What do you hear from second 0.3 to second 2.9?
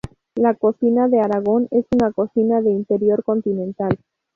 La cocina de Aragón es una cocina de